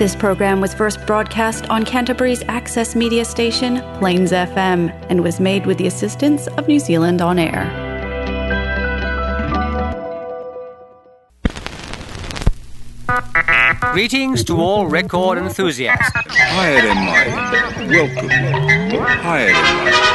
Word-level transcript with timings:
This 0.00 0.16
program 0.16 0.62
was 0.62 0.72
first 0.72 1.04
broadcast 1.06 1.68
on 1.68 1.84
Canterbury's 1.84 2.42
access 2.48 2.96
media 2.96 3.22
station, 3.22 3.82
Plains 3.98 4.32
FM, 4.32 4.88
and 5.10 5.22
was 5.22 5.38
made 5.38 5.66
with 5.66 5.76
the 5.76 5.86
assistance 5.86 6.46
of 6.56 6.66
New 6.66 6.78
Zealand 6.78 7.20
On 7.20 7.38
Air. 7.38 7.68
Greetings 13.92 14.42
to 14.44 14.58
all 14.58 14.86
record 14.86 15.36
enthusiasts. 15.36 16.10
Higher 16.14 16.80
than 16.80 16.96
mine. 16.96 17.90
Welcome. 17.90 18.30
Higher 19.20 19.52
than 19.52 19.84
mine. 19.84 20.10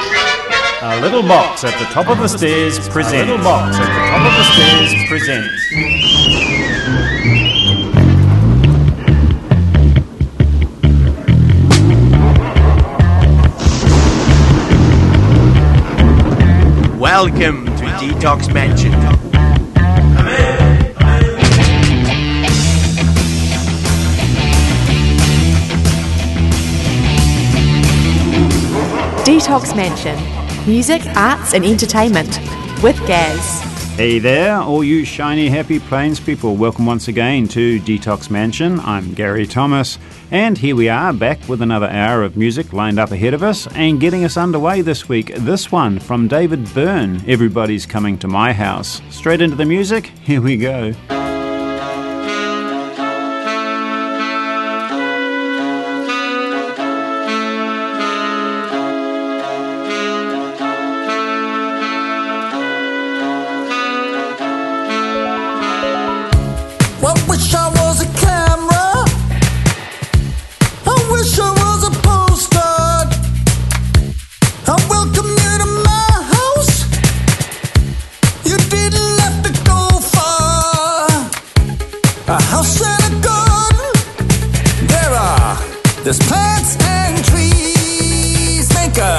A 0.82 1.02
little 1.02 1.22
box 1.22 1.64
at 1.64 1.78
the 1.78 1.86
top 1.94 2.08
of 2.08 2.18
the 2.18 2.28
stairs 2.28 2.90
presents. 2.90 3.14
A 3.14 3.32
little 3.32 3.38
box 3.38 3.76
at 3.76 3.86
the 3.86 4.00
top 4.10 4.26
of 4.26 4.34
the 4.34 4.46
stairs 4.52 5.08
presents. 5.08 6.15
Welcome 17.18 17.66
to 17.68 17.86
Detox 18.02 18.54
Mansion. 18.54 18.92
Detox 29.24 29.74
Mansion. 29.78 30.68
Music, 30.68 31.02
arts, 31.16 31.54
and 31.54 31.64
entertainment. 31.64 32.38
With 32.84 33.00
Gaz. 33.08 33.62
Hey 33.96 34.20
there, 34.20 34.58
all 34.58 34.84
you 34.84 35.06
shiny, 35.06 35.48
happy 35.48 35.80
Plains 35.80 36.20
people. 36.20 36.58
Welcome 36.58 36.86
once 36.86 37.08
again 37.08 37.48
to 37.48 37.80
Detox 37.80 38.30
Mansion. 38.30 38.82
I'm 38.82 39.14
Gary 39.14 39.48
Thomas, 39.48 39.98
and 40.32 40.58
here 40.58 40.76
we 40.76 40.90
are 40.90 41.14
back 41.14 41.48
with 41.48 41.62
another 41.62 41.88
hour 41.88 42.24
of 42.24 42.38
music 42.38 42.74
lined 42.74 43.00
up 43.00 43.12
ahead 43.12 43.34
of 43.34 43.44
us 43.44 43.68
and 43.76 44.00
getting 44.00 44.24
us 44.24 44.38
underway 44.38 44.82
this 44.82 45.08
week. 45.08 45.34
This 45.36 45.72
one 45.72 46.00
from 46.00 46.28
David 46.28 46.74
Byrne. 46.74 47.22
Everybody's 47.28 47.86
coming 47.86 48.18
to 48.20 48.28
my 48.28 48.54
house. 48.54 49.02
Straight 49.10 49.42
into 49.42 49.56
the 49.56 49.66
music. 49.66 50.08
Here 50.24 50.42
we 50.42 50.58
go. 50.58 50.94
There's 86.06 86.20
plants 86.20 86.78
and 86.86 87.26
trees. 87.26 88.70
Make 88.76 88.98
a 89.00 89.16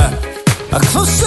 a 0.71 0.81
closer 0.87 1.27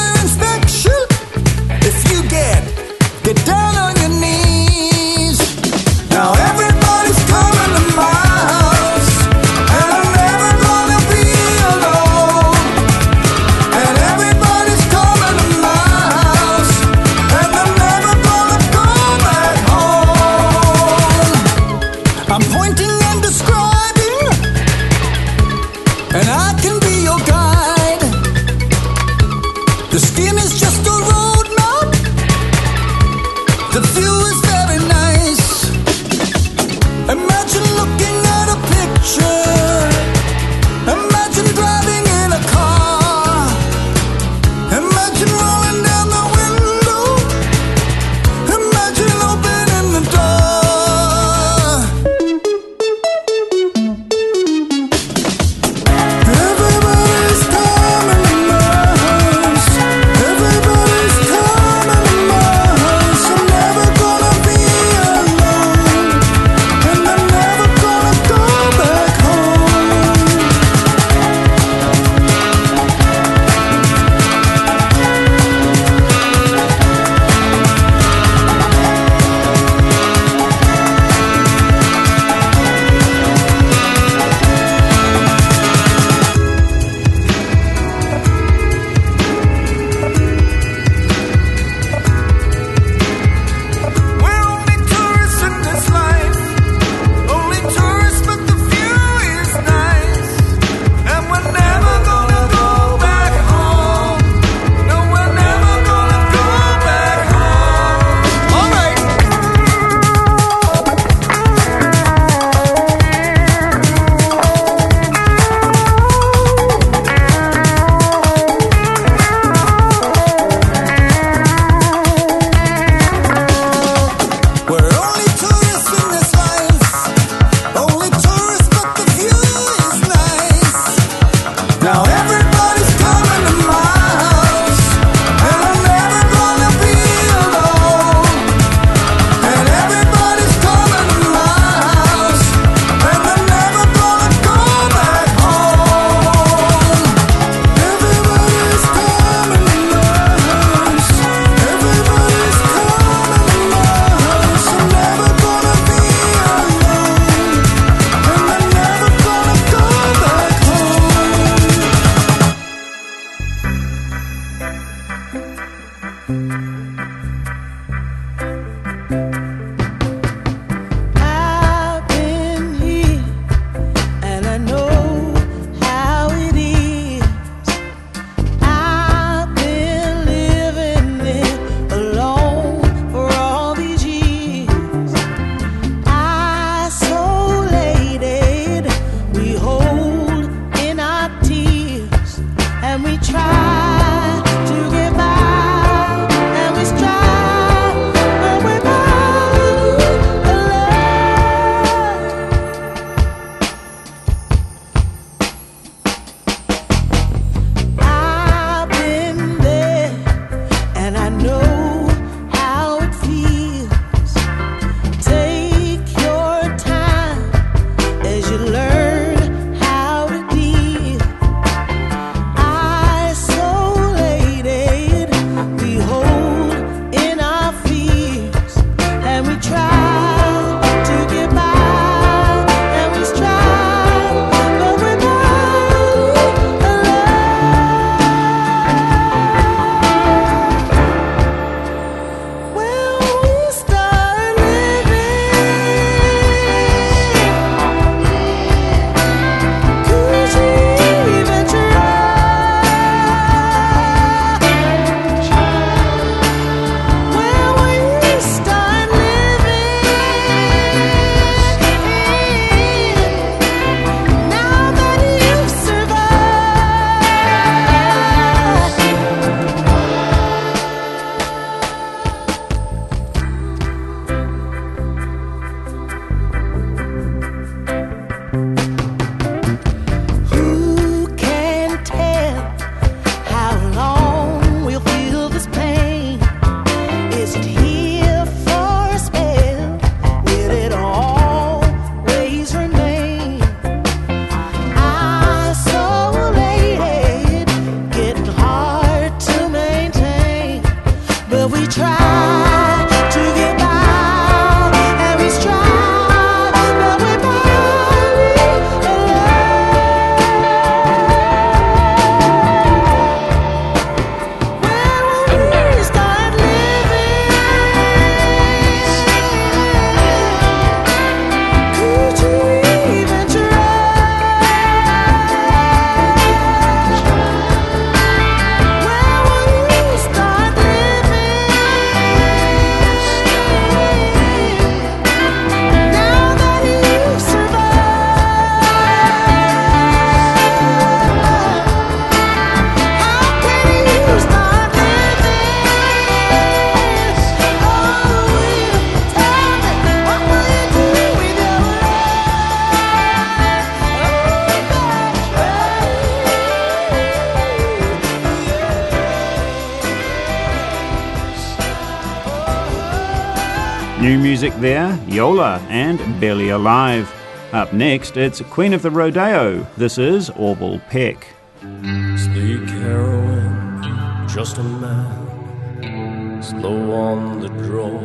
And 365.88 366.20
Barely 366.40 366.70
Alive. 366.70 367.34
Up 367.72 367.94
next, 367.94 368.36
it's 368.36 368.62
Queen 368.62 368.94
of 368.94 369.02
the 369.02 369.12
Rodeo. 369.12 369.86
This 369.96 370.18
is 370.18 370.50
Orville 370.52 371.00
Peck. 371.10 371.48
Sleek 371.82 372.90
heroin, 372.90 374.02
just 374.48 374.78
a 374.78 374.84
man, 374.84 376.62
slow 376.62 377.12
on 377.12 377.62
the 377.62 377.70
draw. 377.70 378.20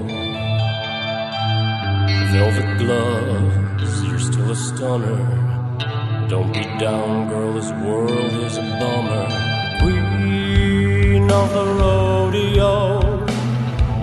Velvet 2.32 2.78
gloves, 2.78 4.02
you're 4.02 4.18
still 4.18 4.50
a 4.50 4.56
stunner. 4.56 6.26
Don't 6.28 6.52
be 6.52 6.64
down, 6.78 7.28
girl, 7.28 7.52
this 7.52 7.70
world 7.84 8.32
is 8.42 8.56
a 8.56 8.62
bummer. 8.62 9.28
Queen 9.80 11.30
of 11.30 11.52
the 11.52 11.64
rodeo, 11.64 13.26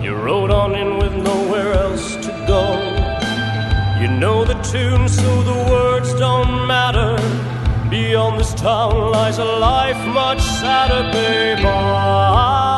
you 0.02 0.16
rode 0.16 0.52
on 0.52 0.76
in 0.76 0.98
with 0.98 1.14
nowhere 1.14 1.74
else 1.74 1.91
know 4.20 4.44
the 4.44 4.56
tune, 4.62 5.08
so 5.08 5.44
the 5.44 5.58
words 5.72 6.14
don't 6.16 6.68
matter. 6.68 7.16
Beyond 7.90 8.40
this 8.40 8.54
town 8.54 9.12
lies 9.12 9.38
a 9.38 9.46
life 9.46 10.02
much 10.08 10.42
sadder, 10.42 11.12
babe. 11.12 11.66
I 11.66 12.71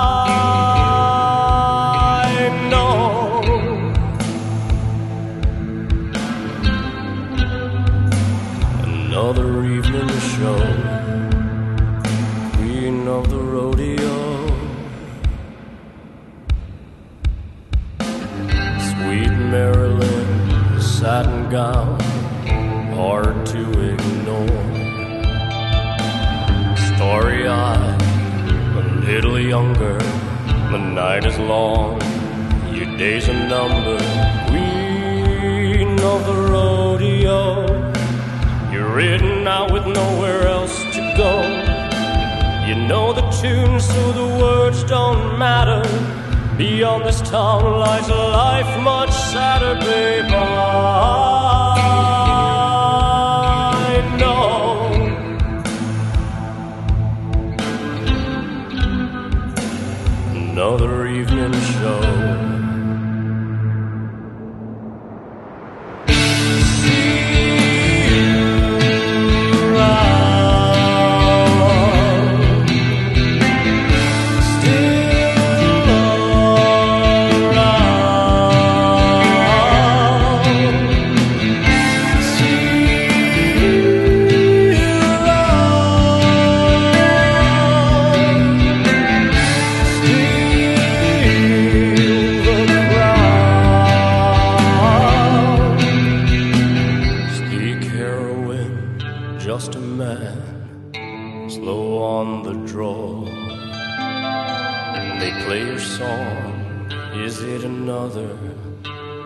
Is 107.15 107.41
it 107.41 107.63
another? 107.63 108.37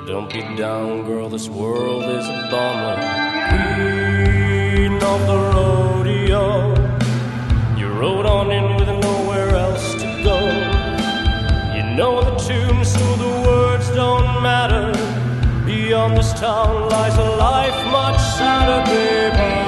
Don't 0.05 0.31
be 0.31 0.41
down, 0.55 1.03
girl, 1.05 1.29
this 1.29 1.49
world 1.49 2.03
is 2.03 2.25
a 2.27 2.47
bummer. 2.51 2.95
Queen 3.49 4.93
of 4.93 5.19
the 5.27 5.37
rodeo, 5.55 6.43
you 7.77 7.87
rode 7.89 8.25
on 8.25 8.51
in 8.51 8.75
with 8.75 8.87
nowhere 8.87 9.49
else 9.49 9.93
to 9.95 10.07
go. 10.23 10.39
You 11.75 11.83
know 11.95 12.21
the 12.21 12.35
tune, 12.37 12.85
so 12.85 13.03
the 13.15 13.31
words 13.49 13.89
don't 13.89 14.41
matter. 14.41 14.93
Beyond 15.65 16.17
this 16.17 16.31
town 16.33 16.89
lies 16.89 17.17
a 17.17 17.29
life 17.35 17.79
much 17.91 18.19
sadder, 18.37 18.81
baby. 18.89 19.66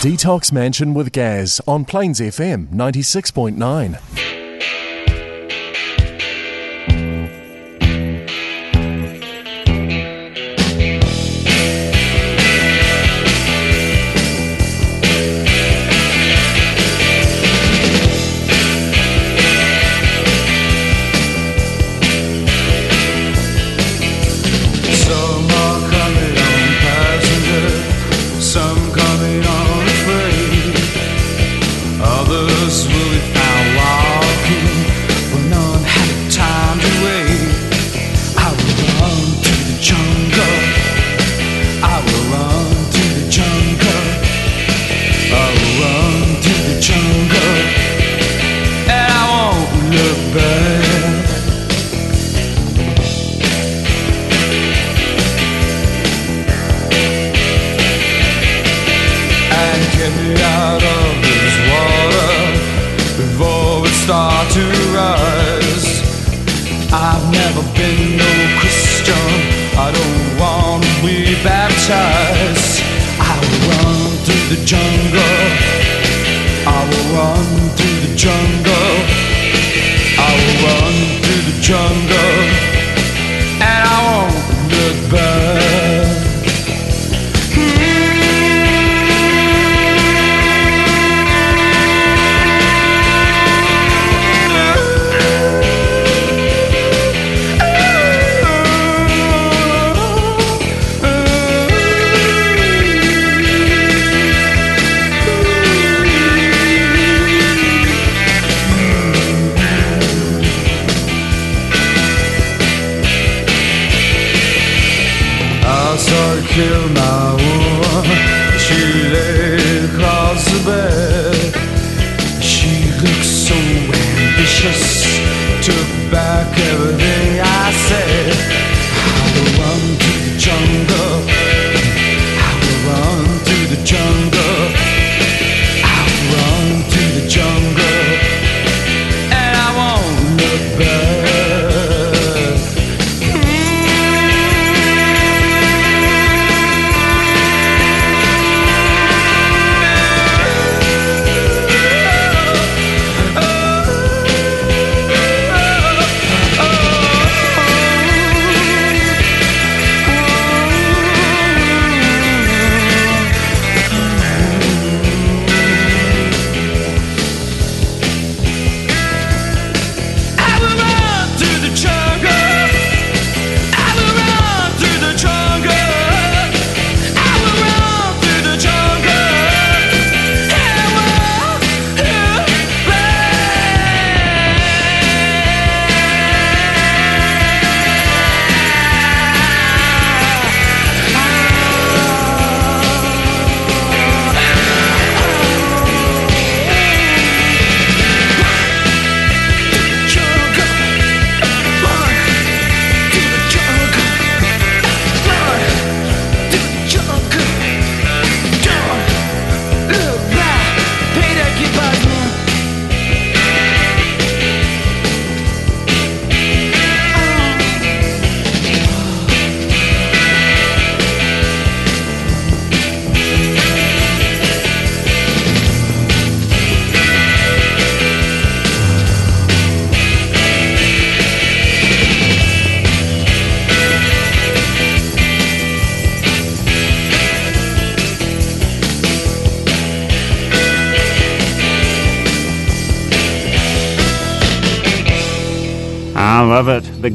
Detox 0.00 0.50
Mansion 0.50 0.94
with 0.94 1.12
Gaz 1.12 1.60
on 1.68 1.84
Plains 1.84 2.20
FM 2.20 2.68
96.9. 2.68 4.09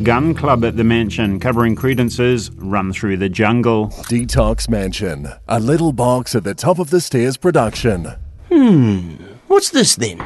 Gun 0.05 0.35
Club 0.35 0.63
at 0.63 0.77
the 0.77 0.83
Mansion, 0.83 1.39
covering 1.39 1.75
Creedence's 1.75 2.51
Run 2.51 2.93
Through 2.93 3.17
the 3.17 3.27
Jungle. 3.27 3.87
Detox 4.07 4.69
Mansion, 4.69 5.29
a 5.47 5.59
little 5.59 5.93
box 5.93 6.35
at 6.35 6.43
the 6.43 6.53
top 6.53 6.77
of 6.77 6.91
the 6.91 7.01
stairs 7.01 7.37
production. 7.37 8.13
Hmm, 8.51 9.15
what's 9.47 9.71
this 9.71 9.95
then? 9.95 10.19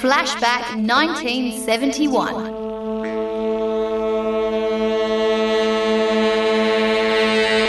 Flashback 0.00 0.76
1971. 0.86 2.34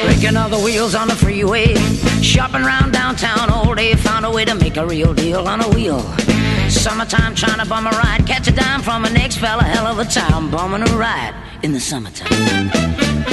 Breaking 0.06 0.38
all 0.38 0.50
the 0.50 0.62
wheels 0.64 0.94
on 0.94 1.08
the 1.08 1.16
freeway. 1.16 1.74
Shopping 2.22 2.62
around 2.62 2.92
downtown 2.92 3.50
all 3.50 3.74
day. 3.74 3.96
Found 3.96 4.24
a 4.28 4.30
way 4.30 4.46
to 4.46 4.54
make 4.54 4.78
a 4.78 4.86
real 4.86 5.16
deal 5.16 5.48
on 5.48 5.62
a 5.62 5.70
wheel. 5.70 6.06
Summertime 6.74 7.34
trying 7.34 7.60
to 7.60 7.66
bum 7.66 7.88
a 7.88 7.92
ride. 7.92 8.26
Catch 8.28 8.48
a 8.50 8.52
dime 8.52 8.82
from 8.82 9.06
an 9.06 9.16
ex 9.16 9.38
fella. 9.38 9.64
Hell 9.64 9.88
of 9.88 10.00
a 10.00 10.06
time 10.06 10.52
bumming 10.52 10.82
a 10.82 10.98
ride 10.98 11.34
in 11.64 11.72
the 11.72 11.80
summertime. 11.80 12.30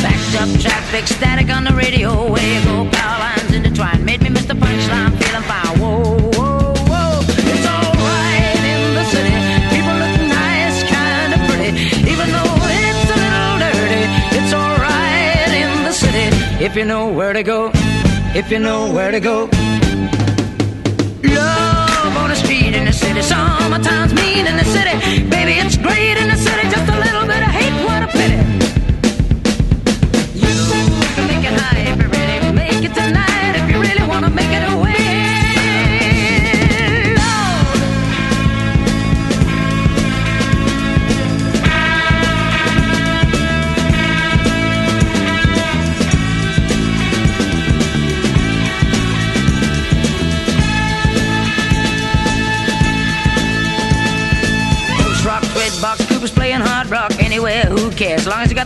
Backed 0.05 0.35
up 0.41 0.49
traffic, 0.61 1.07
static 1.09 1.51
on 1.51 1.65
the 1.65 1.73
radio. 1.73 2.31
Way 2.33 2.55
you 2.55 2.65
go, 2.65 2.89
power 2.91 3.19
lines 3.19 3.53
intertwined. 3.53 4.07
Made 4.07 4.23
me 4.23 4.29
miss 4.31 4.47
the 4.47 4.55
punchline. 4.55 5.13
Feeling 5.19 5.43
fine. 5.51 5.79
Whoa, 5.81 6.31
whoa, 6.39 6.75
whoa. 6.91 7.21
It's 7.53 7.67
alright 7.67 8.63
in 8.73 8.95
the 8.95 9.05
city. 9.13 9.35
People 9.75 9.95
look 9.99 10.17
nice, 10.31 10.79
kinda 10.95 11.39
pretty. 11.49 11.71
Even 12.13 12.29
though 12.31 12.55
it's 12.79 13.11
a 13.11 13.19
little 13.25 13.57
dirty. 13.67 14.05
It's 14.39 14.53
alright 14.55 15.53
in 15.63 15.71
the 15.83 15.93
city. 15.93 16.27
If 16.65 16.77
you 16.77 16.85
know 16.85 17.09
where 17.09 17.33
to 17.33 17.43
go. 17.43 17.73
If 18.33 18.51
you 18.53 18.61
know 18.61 18.93
where 18.93 19.11
to 19.11 19.19
go. 19.19 19.51
Love 21.25 21.60
the 22.31 22.37
street 22.37 22.75
in 22.77 22.85
the 22.85 22.93
city. 22.93 23.23
Summertime's 23.23 24.15
mean 24.15 24.47
in 24.47 24.57
the 24.57 24.65
city. 24.65 24.95
Baby, 25.29 25.55
it's 25.59 25.77
great 25.77 26.17
in 26.17 26.29
the 26.29 26.37
city. 26.37 26.63
Just 26.71 26.89
a 26.89 26.99
little 27.05 27.27
bit 27.27 27.43
of 27.43 27.51
hate. 27.51 27.85
What 27.85 28.05
a 28.05 28.07
pity. 28.07 28.50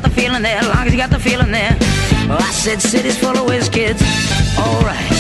The 0.05 0.11
feeling 0.11 0.43
there, 0.43 0.61
long 0.63 0.87
as 0.87 0.93
you 0.93 0.99
got 0.99 1.11
the 1.11 1.19
feeling 1.19 1.51
there. 1.51 1.77
Oh, 2.29 2.37
I 2.39 2.53
said 2.53 2.81
city's 2.81 3.19
full 3.19 3.37
of 3.37 3.47
whiz 3.47 3.69
kids. 3.69 4.01
Alright. 4.59 5.13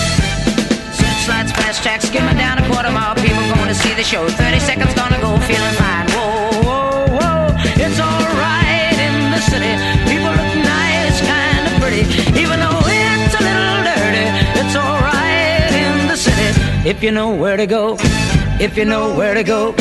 Searchlights, 0.92 1.52
fast 1.52 1.82
tracks, 1.82 2.04
skimming 2.08 2.36
down 2.36 2.58
a 2.58 2.64
quarter 2.68 2.90
mile. 2.90 3.14
People 3.16 3.42
going 3.54 3.68
to 3.68 3.74
see 3.74 3.94
the 3.94 4.04
show. 4.04 4.28
30 4.28 4.60
seconds 4.60 4.94
gonna 4.94 5.20
go, 5.20 5.38
feeling 5.48 5.76
fine. 5.80 6.06
Whoa, 6.12 6.60
whoa, 6.68 7.06
whoa. 7.16 7.40
It's 7.80 7.98
alright 7.98 8.98
in 9.08 9.16
the 9.32 9.40
city. 9.40 9.72
People 10.04 10.32
look 10.36 10.54
nice, 10.60 11.18
kinda 11.20 11.70
pretty. 11.80 12.04
Even 12.40 12.60
though 12.60 12.80
it's 12.84 13.34
a 13.40 13.42
little 13.48 13.80
dirty, 13.88 14.26
it's 14.60 14.76
alright 14.76 15.72
in 15.72 16.08
the 16.08 16.16
city. 16.16 16.48
If 16.88 17.02
you 17.02 17.10
know 17.10 17.30
where 17.34 17.56
to 17.56 17.66
go, 17.66 17.96
if 18.60 18.76
you 18.76 18.84
know 18.84 19.14
where 19.16 19.34
to 19.34 19.42
go. 19.42 19.74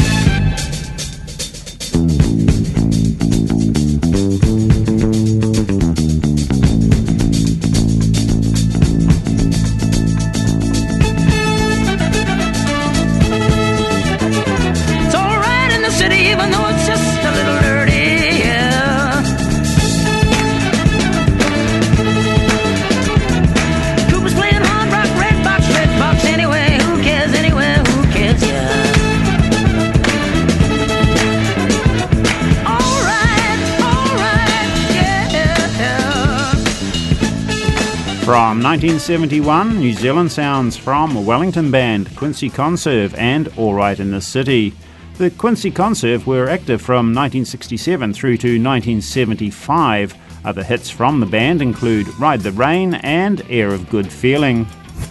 1971, 38.63 39.77
New 39.77 39.91
Zealand 39.91 40.31
sounds 40.31 40.77
from 40.77 41.25
Wellington 41.25 41.69
band, 41.69 42.15
Quincy 42.15 42.49
Conserve, 42.49 43.13
and 43.15 43.49
All 43.57 43.73
Right 43.73 43.99
in 43.99 44.09
the 44.09 44.21
City. 44.21 44.73
The 45.17 45.31
Quincy 45.31 45.69
Conserve 45.69 46.25
were 46.25 46.47
active 46.47 46.81
from 46.81 47.07
1967 47.13 48.13
through 48.13 48.37
to 48.37 48.47
1975. 48.47 50.15
Other 50.45 50.63
hits 50.63 50.89
from 50.89 51.19
the 51.19 51.25
band 51.25 51.61
include 51.61 52.07
Ride 52.17 52.39
the 52.39 52.53
Rain 52.53 52.93
and 52.93 53.43
Air 53.49 53.73
of 53.73 53.89
Good 53.89 54.09
Feeling. 54.09 54.65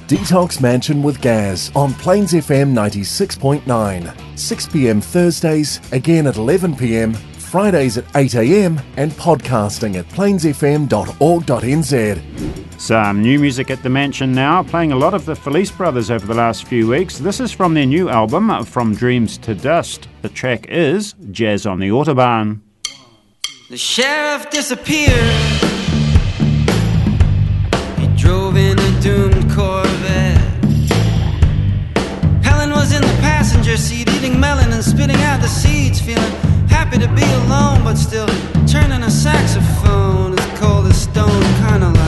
Detox 0.06 0.62
Mansion 0.62 1.02
with 1.02 1.20
Gaz 1.20 1.70
on 1.74 1.92
Plains 1.92 2.32
FM 2.32 2.72
96.9. 2.72 4.38
6 4.38 4.66
pm 4.68 5.00
Thursdays, 5.02 5.78
again 5.92 6.26
at 6.26 6.38
11 6.38 6.74
pm, 6.74 7.14
Fridays 7.52 7.98
at 7.98 8.06
8 8.16 8.34
am, 8.36 8.80
and 8.96 9.12
podcasting 9.12 9.96
at 9.96 10.08
plainsfm.org.nz. 10.08 12.80
Some 12.80 13.20
new 13.20 13.38
music 13.38 13.70
at 13.70 13.82
the 13.82 13.90
mansion 13.90 14.32
now, 14.32 14.62
playing 14.62 14.92
a 14.92 14.96
lot 14.96 15.12
of 15.12 15.26
the 15.26 15.36
Felice 15.36 15.70
Brothers 15.70 16.10
over 16.10 16.26
the 16.26 16.32
last 16.32 16.64
few 16.64 16.88
weeks. 16.88 17.18
This 17.18 17.40
is 17.40 17.52
from 17.52 17.74
their 17.74 17.84
new 17.84 18.08
album, 18.08 18.64
From 18.64 18.94
Dreams 18.94 19.36
to 19.36 19.54
Dust. 19.54 20.08
The 20.22 20.30
track 20.30 20.70
is 20.70 21.14
Jazz 21.30 21.66
on 21.66 21.78
the 21.78 21.90
Autobahn. 21.90 22.60
The 23.68 23.76
sheriff 23.76 24.48
disappeared. 24.48 25.12
He 27.98 28.06
drove 28.16 28.56
in 28.56 28.78
a 28.78 29.00
doomed 29.02 29.52
Corvette. 29.52 30.40
Helen 32.42 32.70
was 32.70 32.94
in 32.94 33.02
the 33.02 33.18
passenger 33.20 33.76
seat, 33.76 34.08
eating 34.08 34.40
melon 34.40 34.72
and 34.72 34.82
spitting 34.82 35.16
out 35.16 35.42
the 35.42 35.48
seeds, 35.48 36.00
feeling 36.00 36.32
happy 36.84 36.98
to 36.98 37.06
be 37.14 37.22
alone, 37.44 37.84
but 37.84 37.94
still 37.94 38.26
turning 38.66 39.04
a 39.04 39.10
saxophone 39.10 40.36
as 40.36 40.58
cold 40.58 40.84
as 40.86 41.00
stone, 41.00 41.42
kinda 41.68 41.90
like. 41.90 42.01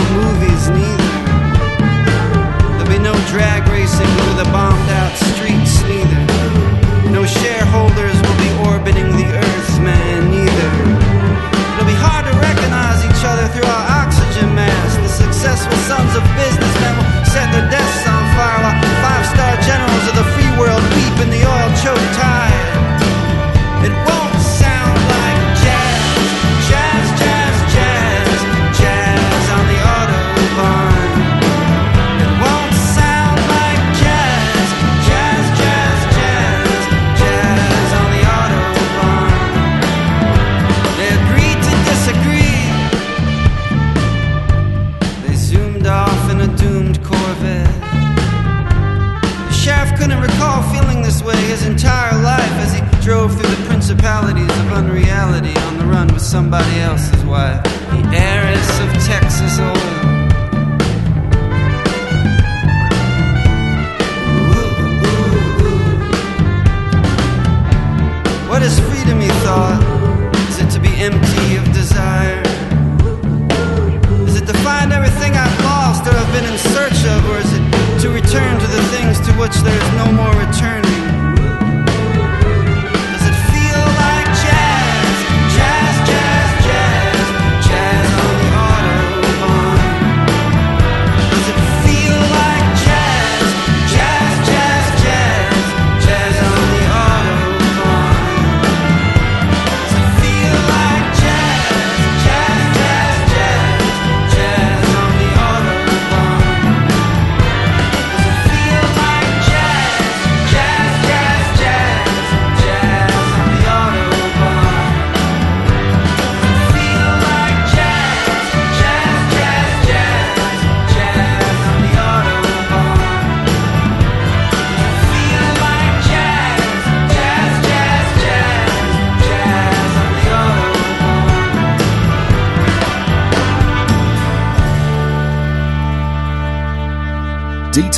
Oh. 0.00 0.27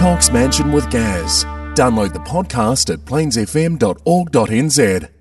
Talks 0.01 0.33
Mansion 0.33 0.73
with 0.73 0.89
Gaz. 0.89 1.45
Download 1.75 2.15
the 2.15 2.21
podcast 2.21 2.91
at 2.91 3.01
plainsfm.org.nz. 3.01 5.20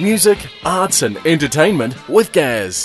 Music, 0.00 0.38
arts, 0.64 1.02
and 1.02 1.16
entertainment 1.24 1.94
with 2.08 2.32
Gaz. 2.32 2.84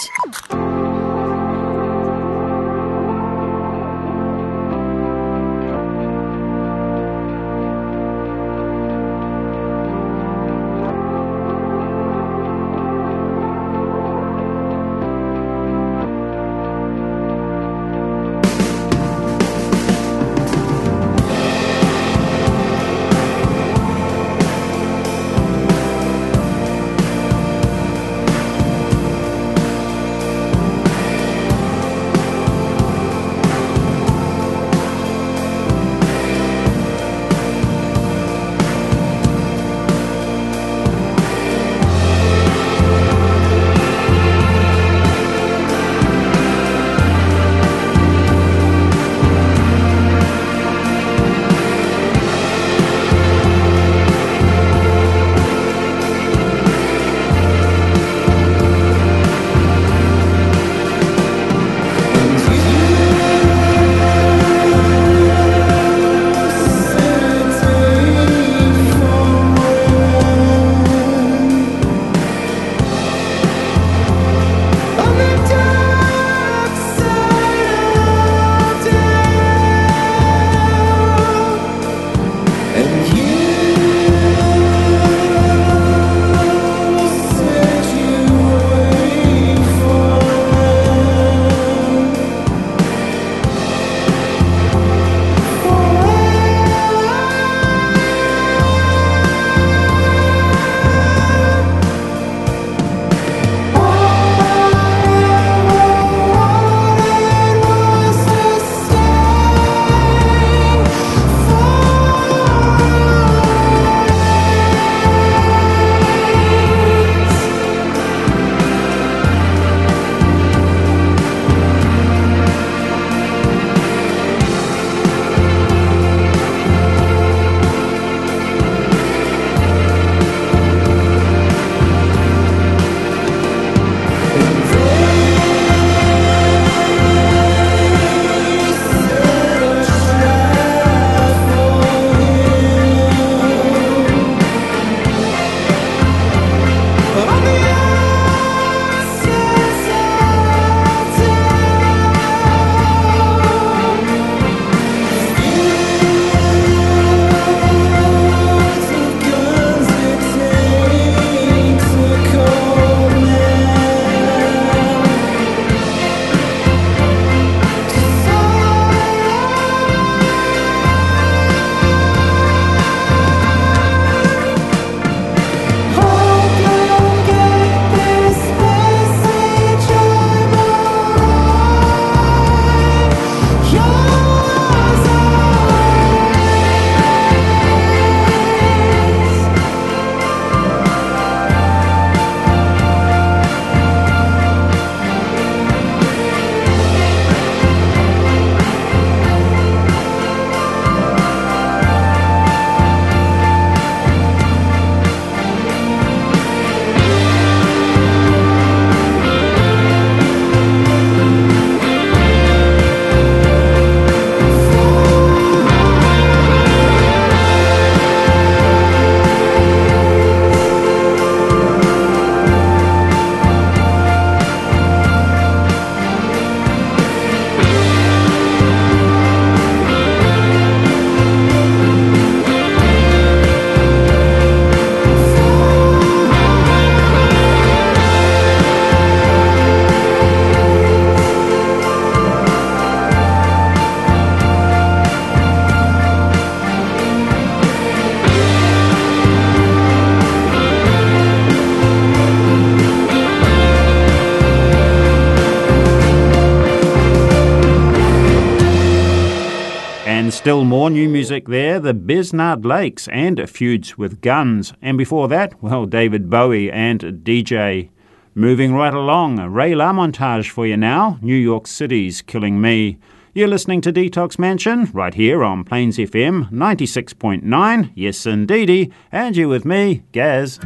More 260.84 260.90
new 260.90 261.08
music 261.08 261.48
there, 261.48 261.80
the 261.80 261.94
Besnard 261.94 262.66
Lakes 262.66 263.08
and 263.08 263.50
Feuds 263.50 263.98
with 263.98 264.20
Guns. 264.20 264.74
And 264.82 264.98
before 264.98 265.30
that, 265.30 265.64
well, 265.64 265.86
David 265.86 266.30
Bowie 266.30 266.70
and 266.70 267.00
DJ. 267.00 267.90
Moving 268.36 268.76
right 268.76 268.94
along, 268.94 269.40
a 269.40 269.50
Ray 269.50 269.72
LaMontagne 269.72 270.46
for 270.50 270.68
you 270.68 270.76
now, 270.76 271.20
New 271.22 271.38
York 271.38 271.68
City's 271.68 272.22
Killing 272.22 272.60
Me. 272.60 272.98
You're 273.34 273.48
listening 273.48 273.80
to 273.80 273.94
Detox 273.94 274.38
Mansion 274.38 274.90
right 274.92 275.14
here 275.14 275.42
on 275.42 275.64
Plains 275.64 275.98
FM 275.98 276.52
96.9. 276.52 277.92
Yes, 277.96 278.26
indeedy. 278.26 278.92
And 279.10 279.38
you 279.38 279.48
with 279.48 279.64
me, 279.64 280.04
Gaz. 280.12 280.60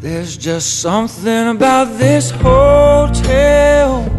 There's 0.00 0.36
just 0.36 0.82
something 0.82 1.48
about 1.48 1.96
this 1.96 2.32
hotel 2.32 4.12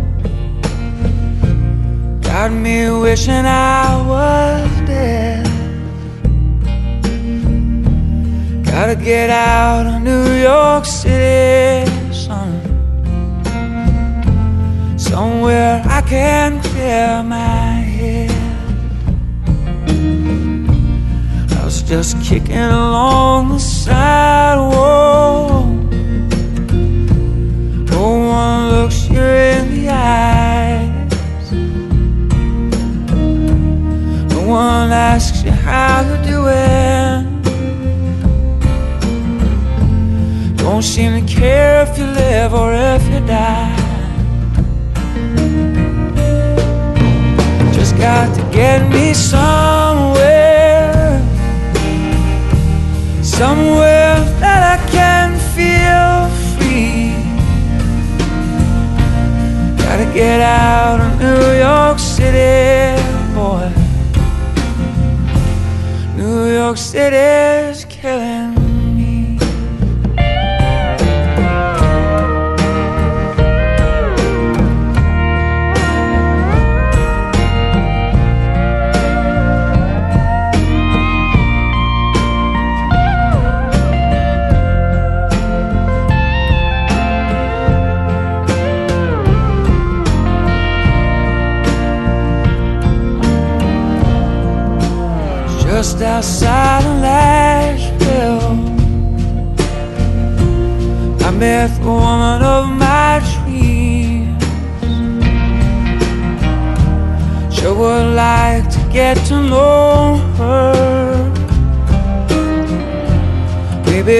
Got 2.23 2.51
me 2.51 2.89
wishing 2.89 3.45
I 3.45 4.05
was 4.07 4.76
Gotta 8.79 8.95
get 8.95 9.31
out 9.31 9.87
of 9.87 10.03
New 10.03 10.35
York 10.35 10.85
City, 10.85 11.91
son 12.13 12.61
Somewhere 14.99 15.81
I 15.83 16.03
can 16.03 16.61
clear 16.61 17.23
my 17.23 17.81
head 17.97 18.29
I 21.57 21.65
was 21.65 21.81
just 21.81 22.21
kicking 22.21 22.55
along 22.55 23.49
the 23.49 23.57
sidewalk 23.57 25.65
no 27.89 28.09
one 28.27 28.69
looks 28.69 29.09
you 29.09 29.19
in 29.19 29.73
the 29.73 29.89
eyes. 29.89 31.51
No 34.31 34.47
one 34.47 34.91
asks 34.91 35.43
you 35.43 35.51
how 35.51 36.01
you're 36.01 36.23
doing. 36.23 37.36
Don't 40.69 40.83
seem 40.83 41.13
to 41.15 41.33
care 41.33 41.83
if 41.83 41.97
you 41.97 42.05
live 42.05 42.53
or 42.53 42.73
if 42.73 43.01
you 43.09 43.21
die. 43.25 43.73
Just 47.71 47.95
got 47.97 48.35
to 48.35 48.41
get 48.51 48.79
me 48.91 49.13
somewhere. 49.13 50.11
Somewhere 53.23 54.19
that 54.41 54.61
I 54.75 54.77
can 54.91 55.39
feel 55.55 56.27
free. 56.57 57.15
Gotta 59.85 60.07
get 60.13 60.41
out 60.41 60.99
of 60.99 61.17
New 61.17 61.45
York 61.65 61.97
City, 61.97 63.01
boy. 63.33 63.71
New 66.17 66.51
York 66.53 66.75
City's 66.75 67.46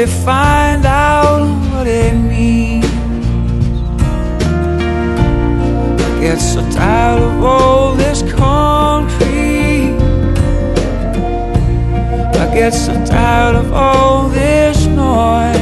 Find 0.06 0.86
out 0.86 1.48
what 1.74 1.88
it 1.88 2.14
means. 2.14 2.86
I 6.00 6.22
get 6.22 6.38
so 6.38 6.62
tired 6.70 7.24
of 7.24 7.44
all 7.44 7.96
this 7.96 8.22
concrete. 8.32 9.98
I 12.36 12.52
get 12.54 12.76
so 12.76 12.94
tired 13.06 13.56
of 13.56 13.74
all 13.74 14.30
this 14.30 14.86
noise. 14.86 15.58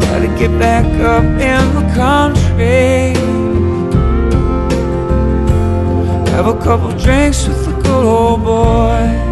Gotta 0.00 0.28
get 0.38 0.58
back 0.58 0.86
up 1.02 1.24
in 1.24 1.74
the 1.74 1.86
country. 1.94 3.12
Have 6.32 6.46
a 6.46 6.58
couple 6.64 6.90
drinks 6.98 7.46
with 7.46 7.66
the 7.66 7.72
good 7.82 8.04
old 8.06 8.44
boys. 8.44 9.27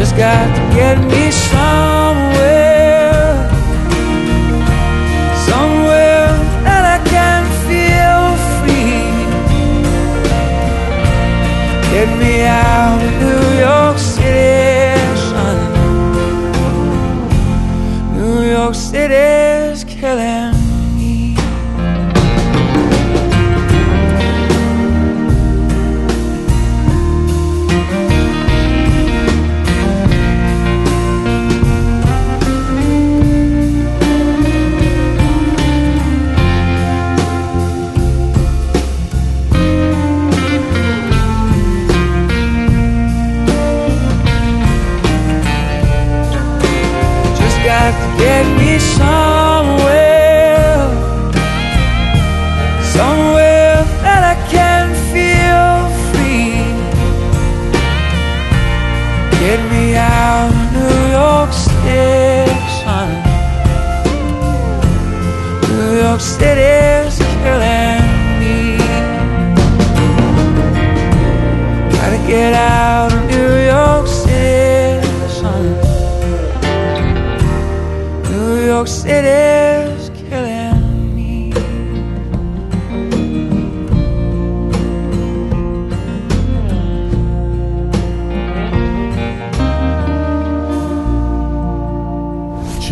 Just 0.00 0.16
got 0.16 0.46
to 0.56 0.62
get 0.74 0.96
me 0.98 1.30
somewhere. 1.30 2.80
Somewhere 5.44 6.26
that 6.64 6.84
I 6.96 6.98
can 7.12 7.42
feel 7.68 8.24
free. 8.56 9.04
Get 11.92 12.08
me 12.18 12.34
out 12.44 12.98
of 13.04 13.12
New 13.20 13.44
York 13.60 13.98
City, 13.98 14.96
son. 15.28 15.58
New 18.16 18.38
York 18.50 18.74
City's 18.74 19.84
killing 19.84 20.59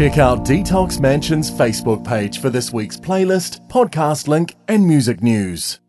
Check 0.08 0.16
out 0.16 0.42
Detox 0.42 0.98
Mansion's 0.98 1.50
Facebook 1.50 2.02
page 2.02 2.40
for 2.40 2.48
this 2.48 2.72
week's 2.72 2.96
playlist, 2.96 3.68
podcast 3.68 4.26
link, 4.26 4.56
and 4.66 4.86
music 4.86 5.22
news. 5.22 5.80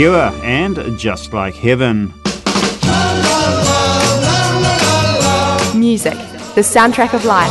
Cure 0.00 0.32
and 0.42 0.98
Just 0.98 1.34
Like 1.34 1.54
Heaven. 1.54 2.06
Music, 5.78 6.14
the 6.54 6.62
soundtrack 6.62 7.12
of 7.12 7.26
life. 7.26 7.50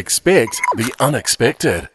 Expect 0.03 0.61
the 0.75 0.93
unexpected. 0.99 1.89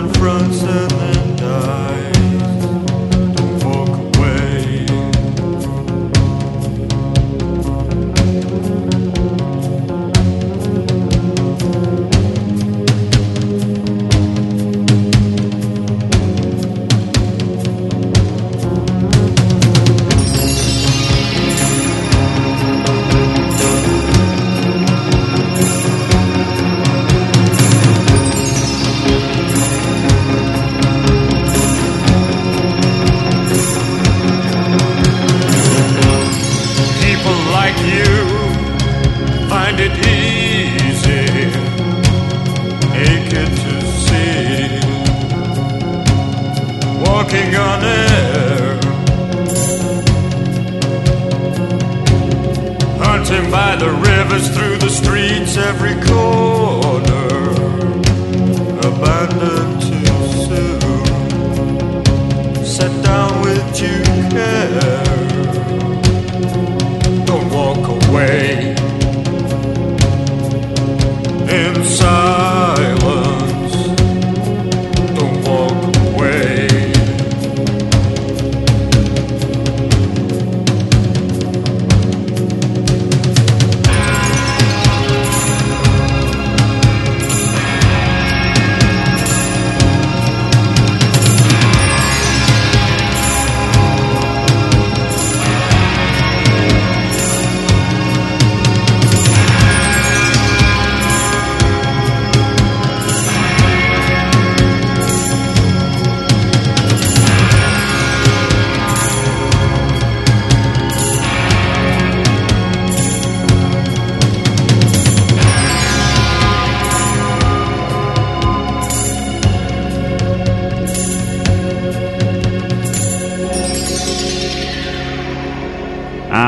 confronts 0.00 0.62
and 0.62 1.09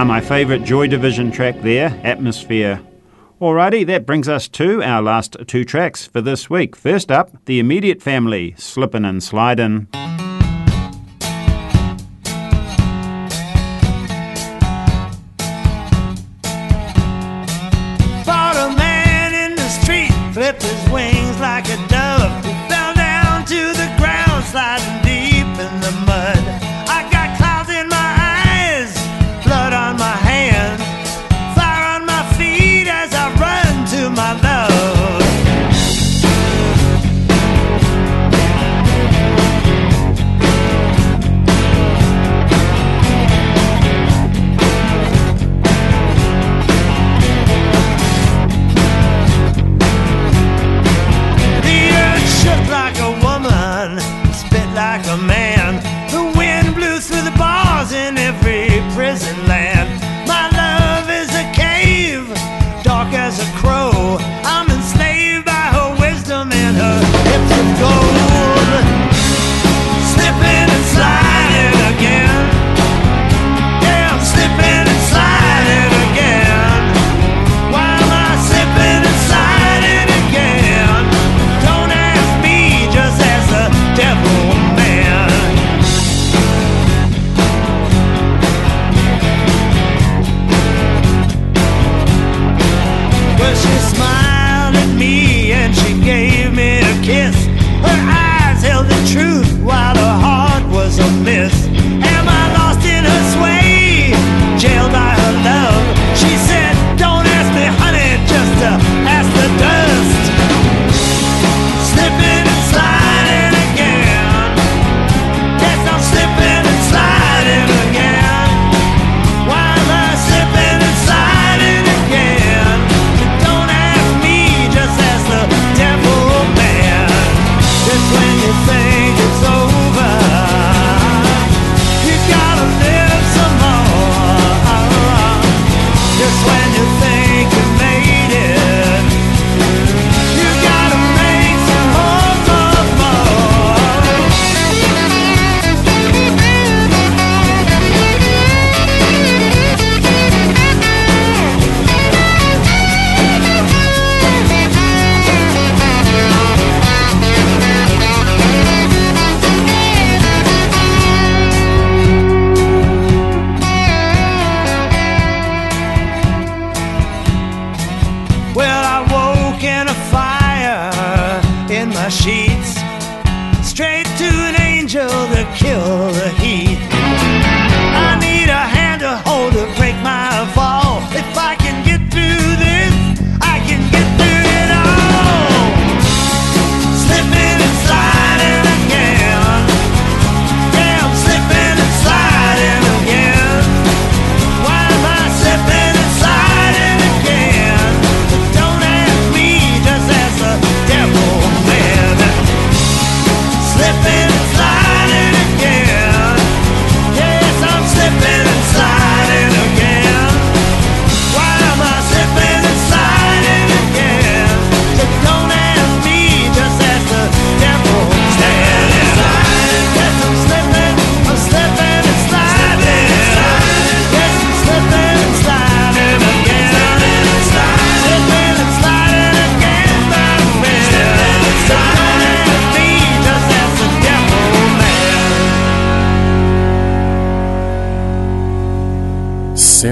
My 0.05 0.21
favourite 0.21 0.65
Joy 0.65 0.89
Division 0.89 1.31
track 1.31 1.63
there, 1.63 1.99
Atmosphere. 2.05 2.83
Alrighty, 3.41 3.87
that 3.87 4.05
brings 4.05 4.29
us 4.29 4.47
to 4.49 4.83
our 4.83 5.01
last 5.01 5.37
two 5.47 5.65
tracks 5.65 6.07
for 6.07 6.21
this 6.21 6.51
week. 6.51 6.77
First 6.77 7.11
up, 7.11 7.31
The 7.47 7.59
Immediate 7.59 8.03
Family, 8.03 8.55
Slippin' 8.59 9.07
and 9.07 9.23
Slidin'. 9.23 9.89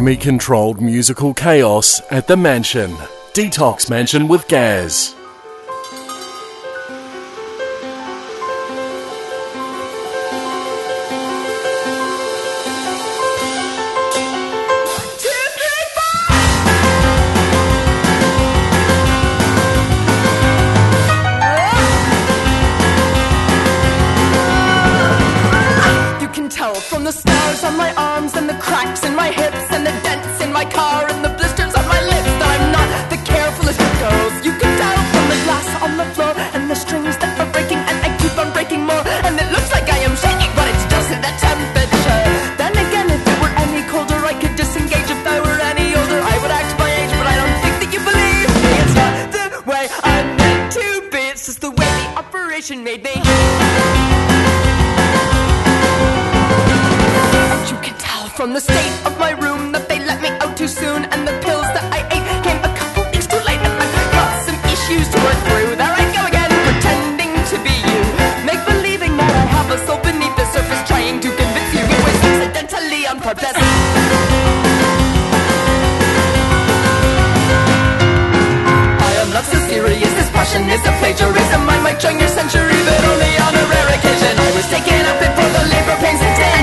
Semi 0.01 0.17
controlled 0.17 0.81
musical 0.81 1.35
chaos 1.35 2.01
at 2.11 2.27
the 2.27 2.35
mansion. 2.35 2.91
Detox 3.35 3.91
Mansion 3.91 4.29
with 4.29 4.49
Gaz. 4.49 5.15
Operation 52.61 52.85
made 52.85 53.03
me. 53.03 53.15
You 57.71 57.79
can 57.81 57.97
tell 57.99 58.29
from 58.29 58.53
the 58.53 58.61
state 58.61 58.93
of 59.07 59.19
my 59.19 59.31
room 59.31 59.73
that 59.73 59.89
they 59.89 59.99
let 60.05 60.21
me 60.21 60.29
out 60.45 60.59
too 60.59 60.69
soon, 60.69 61.05
and 61.07 61.27
the 61.27 61.33
pills 61.41 61.65
that 61.73 61.89
I 61.89 62.05
ate 62.13 62.27
came 62.45 62.61
a 62.61 62.73
couple 62.77 63.05
weeks 63.13 63.27
too 63.27 63.41
late. 63.49 63.61
And 63.65 63.73
I've 63.81 64.13
got 64.13 64.45
some 64.45 64.59
issues 64.69 65.09
to 65.09 65.19
work 65.25 65.41
through. 65.49 65.73
There 65.81 65.89
I 65.89 66.05
go 66.13 66.23
again, 66.29 66.53
pretending 66.69 67.33
to 67.33 67.57
be 67.65 67.73
you, 67.81 68.01
make 68.45 68.61
believing 68.69 69.17
that 69.17 69.33
I 69.33 69.45
have 69.57 69.73
a 69.73 69.79
soul 69.87 70.01
beneath 70.05 70.37
the 70.37 70.45
surface, 70.53 70.85
trying 70.85 71.17
to 71.25 71.29
convince 71.33 71.73
you 71.73 71.81
it 71.81 72.01
was 72.05 72.17
accidentally 72.29 73.09
on 73.09 73.21
purpose. 73.25 74.00
Passion 80.51 80.69
is 80.69 80.83
a 80.87 80.93
plagiarism. 80.99 81.69
I 81.69 81.79
might 81.81 82.01
join 82.01 82.19
your 82.19 82.29
century, 82.29 82.75
but 82.83 83.05
only 83.07 83.33
on 83.39 83.55
a 83.55 83.65
rare 83.71 83.89
occasion. 83.95 84.35
I 84.35 84.51
was 84.55 84.67
taken 84.67 85.01
up 85.07 85.23
in 85.23 85.31
for 85.39 85.47
the 85.47 85.63
labor 85.71 85.97
pains 86.03 86.21
and 86.21 86.60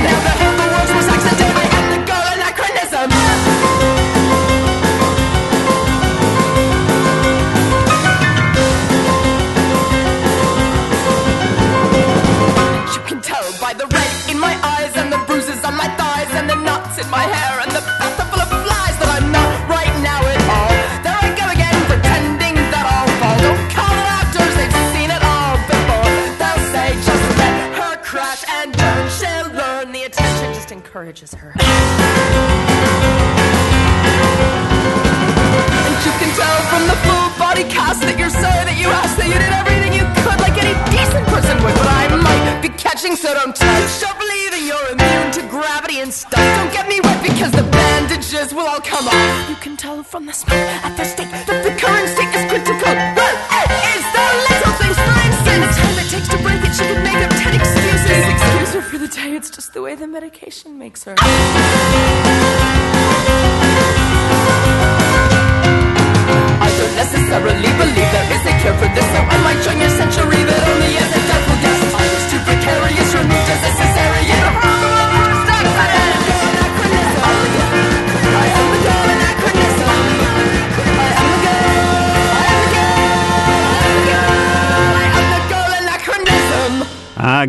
be 43.03 43.15
so 43.15 43.33
don't 43.33 43.55
touch. 43.55 43.89
Stop 43.89 44.17
believing 44.17 44.65
you're 44.65 44.89
immune 44.91 45.31
to 45.31 45.41
gravity 45.49 45.99
and 45.99 46.11
stuff. 46.11 46.39
Don't 46.57 46.71
get 46.73 46.87
me 46.87 46.99
wet 47.01 47.21
because 47.21 47.51
the 47.51 47.63
bandages 47.63 48.53
will 48.53 48.65
all 48.65 48.79
come 48.79 49.07
off. 49.07 49.49
You 49.49 49.55
can 49.57 49.77
tell 49.77 50.03
from 50.03 50.25
the 50.25 50.33
smell 50.33 50.57
at 50.83 50.95
the 50.97 51.03
stake 51.03 51.29
that 51.29 51.45
the 51.45 51.71
current 51.77 52.09
state 52.09 52.33
is 52.33 52.45
critical. 52.49 52.93
Well, 53.17 53.35
it 53.61 53.69
is 53.93 54.03
the 54.15 54.25
little 54.49 54.73
things 54.81 54.97
for 54.97 55.13
instance. 55.27 55.75
The 55.75 55.81
time 55.81 55.97
it 56.01 56.09
takes 56.09 56.29
to 56.29 56.37
break 56.41 56.61
it, 56.63 56.73
she 56.73 56.85
could 56.89 57.03
make 57.03 57.21
up 57.21 57.31
ten 57.37 57.53
excuses. 57.53 58.23
Excuse 58.33 58.73
her 58.73 58.81
for 58.81 58.97
the 58.97 59.07
day, 59.07 59.35
it's 59.35 59.49
just 59.49 59.73
the 59.73 59.81
way 59.81 59.95
the 59.95 60.07
medication 60.07 60.77
makes 60.77 61.03
her. 61.03 61.15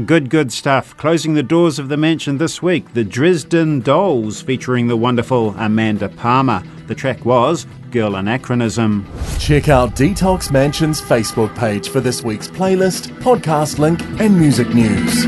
Good, 0.07 0.31
good 0.31 0.53
stuff. 0.53 0.97
Closing 0.97 1.35
the 1.35 1.43
doors 1.43 1.79
of 1.79 1.89
the 1.89 1.97
mansion 1.97 2.39
this 2.39 2.63
week, 2.63 2.95
the 2.95 3.05
Dresden 3.05 3.81
Dolls 3.81 4.43
featuring 4.43 4.89
the 4.89 4.97
wonderful 4.97 5.55
Amanda 5.59 6.09
Palmer. 6.09 6.63
The 6.87 6.95
track 6.95 7.25
was 7.25 7.67
Girl 7.91 8.17
Anachronism. 8.17 9.11
Check 9.39 9.69
out 9.69 9.97
Detox 9.97 10.51
Mansion's 10.51 11.01
Facebook 11.01 11.55
page 11.57 11.89
for 11.89 12.01
this 12.01 12.23
week's 12.23 12.49
playlist, 12.49 13.09
podcast 13.21 13.79
link, 13.79 14.01
and 14.21 14.39
music 14.39 14.75
news. 14.75 15.27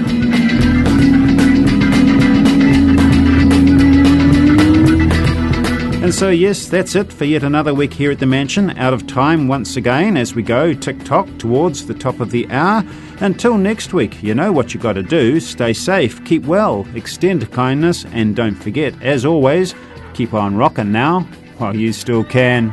And 6.02 6.14
so, 6.14 6.30
yes, 6.30 6.66
that's 6.66 6.96
it 6.96 7.12
for 7.12 7.24
yet 7.24 7.42
another 7.42 7.72
week 7.72 7.92
here 7.92 8.10
at 8.10 8.18
the 8.18 8.26
mansion. 8.26 8.70
Out 8.70 8.92
of 8.92 9.06
time 9.06 9.48
once 9.48 9.76
again 9.76 10.16
as 10.16 10.34
we 10.34 10.42
go 10.42 10.72
tick 10.74 11.04
tock 11.04 11.28
towards 11.38 11.86
the 11.86 11.94
top 11.94 12.20
of 12.20 12.30
the 12.30 12.50
hour. 12.50 12.82
Until 13.20 13.58
next 13.58 13.92
week, 13.92 14.22
you 14.22 14.34
know 14.34 14.50
what 14.50 14.72
you 14.72 14.80
got 14.80 14.94
to 14.94 15.02
do. 15.02 15.40
Stay 15.40 15.74
safe, 15.74 16.24
keep 16.24 16.44
well, 16.44 16.86
extend 16.94 17.50
kindness, 17.52 18.06
and 18.12 18.34
don't 18.34 18.54
forget, 18.54 18.94
as 19.02 19.26
always, 19.26 19.74
keep 20.14 20.32
on 20.32 20.56
rocking 20.56 20.90
now 20.90 21.20
while 21.58 21.76
you 21.76 21.92
still 21.92 22.24
can. 22.24 22.70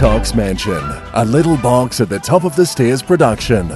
Detox 0.00 0.34
Mansion, 0.34 0.82
a 1.12 1.26
little 1.26 1.58
box 1.58 2.00
at 2.00 2.08
the 2.08 2.18
top 2.18 2.44
of 2.44 2.56
the 2.56 2.64
stairs 2.64 3.02
production. 3.02 3.70